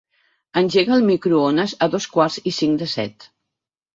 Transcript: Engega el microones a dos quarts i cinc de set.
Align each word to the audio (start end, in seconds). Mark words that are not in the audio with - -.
Engega 0.61 0.93
el 0.95 1.03
microones 1.09 1.75
a 1.85 1.89
dos 1.95 2.09
quarts 2.15 2.39
i 2.53 2.57
cinc 2.61 2.83
de 2.83 2.87
set. 2.97 3.29